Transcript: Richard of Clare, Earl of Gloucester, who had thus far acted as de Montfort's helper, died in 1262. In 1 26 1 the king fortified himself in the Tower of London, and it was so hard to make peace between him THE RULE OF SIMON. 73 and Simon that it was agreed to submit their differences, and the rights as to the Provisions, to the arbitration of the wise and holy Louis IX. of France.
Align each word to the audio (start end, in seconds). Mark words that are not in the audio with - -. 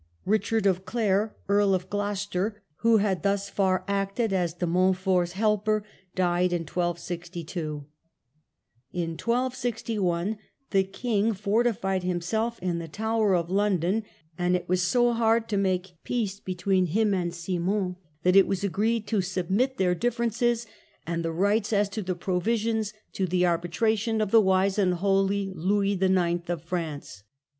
Richard 0.25 0.65
of 0.65 0.83
Clare, 0.83 1.35
Earl 1.47 1.75
of 1.75 1.87
Gloucester, 1.87 2.63
who 2.77 2.97
had 2.97 3.21
thus 3.21 3.51
far 3.51 3.85
acted 3.87 4.33
as 4.33 4.55
de 4.55 4.65
Montfort's 4.65 5.33
helper, 5.33 5.85
died 6.15 6.51
in 6.51 6.63
1262. 6.63 7.85
In 8.93 9.09
1 9.11 9.17
26 9.17 9.99
1 9.99 10.39
the 10.71 10.83
king 10.83 11.33
fortified 11.35 12.01
himself 12.01 12.57
in 12.63 12.79
the 12.79 12.87
Tower 12.87 13.35
of 13.35 13.51
London, 13.51 14.03
and 14.39 14.55
it 14.55 14.67
was 14.67 14.81
so 14.81 15.13
hard 15.13 15.47
to 15.49 15.55
make 15.55 15.91
peace 16.03 16.39
between 16.39 16.87
him 16.87 17.11
THE 17.11 17.17
RULE 17.17 17.27
OF 17.27 17.33
SIMON. 17.35 17.63
73 17.71 17.77
and 17.77 17.93
Simon 17.93 17.95
that 18.23 18.35
it 18.35 18.47
was 18.47 18.63
agreed 18.63 19.05
to 19.05 19.21
submit 19.21 19.77
their 19.77 19.93
differences, 19.93 20.65
and 21.05 21.23
the 21.23 21.31
rights 21.31 21.71
as 21.71 21.87
to 21.89 22.01
the 22.01 22.15
Provisions, 22.15 22.91
to 23.13 23.27
the 23.27 23.45
arbitration 23.45 24.19
of 24.19 24.31
the 24.31 24.41
wise 24.41 24.79
and 24.79 24.95
holy 24.95 25.51
Louis 25.53 25.93
IX. 26.01 26.49
of 26.49 26.63
France. 26.63 27.21